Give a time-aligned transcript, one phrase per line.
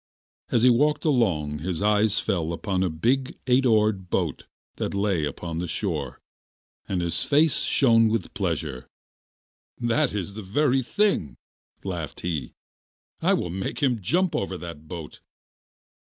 [0.49, 5.25] As he walked along his eyes fell upon a big eight oared boat that lay
[5.25, 6.19] upon the shore,
[6.89, 8.87] and his face shone with pleasure.
[9.77, 11.37] 'That is the very thing,'
[11.83, 12.51] laughed he,
[13.21, 15.21] 'I will make him jump over that boat.